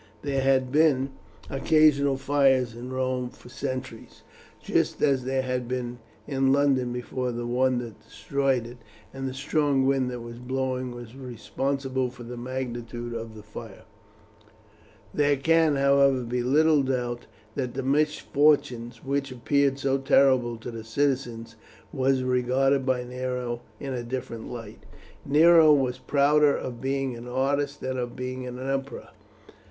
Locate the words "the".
7.31-7.45, 9.29-9.33, 12.23-12.35, 13.35-13.43, 17.75-17.83, 20.71-20.83